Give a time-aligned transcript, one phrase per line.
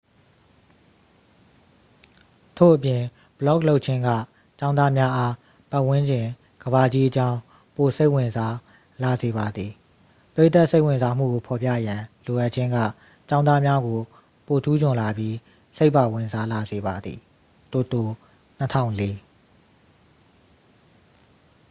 [2.57, 3.01] "ထို့အပြင်
[3.37, 4.09] ဘလော့ဂ်လုပ်ခြင်းက
[4.59, 5.33] "ကျောင်းသားများအား
[5.71, 6.27] ပတ်ဝန်းကျင်
[6.63, 7.39] ကမ္ဘာကြီးအကြောင်း
[7.75, 8.55] ပိုစိတ်ဝင်စား
[9.03, 9.71] လာစေပါသည်။"
[10.33, 12.77] ပရိသတ်စိတ်ဝင်စားမှုကို ဖော်ပြရန် လိုအပ်ခြင်းက
[13.29, 13.99] ကျောင်းသားများကို
[14.45, 15.35] ပိုထူးချွန်လာပြီး
[15.77, 17.19] စိတ်ပါဝင်စားလာစေပါသည်
[17.71, 18.07] တိုတို၊
[18.73, 19.19] ၂၀၀၄။